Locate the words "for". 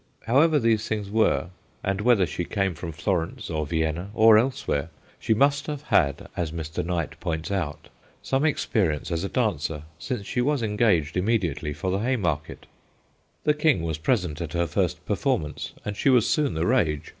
11.71-11.91